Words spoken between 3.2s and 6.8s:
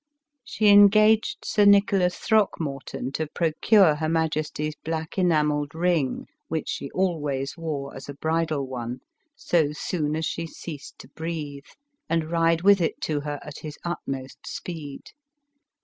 procure her majesty's black enamelled ring which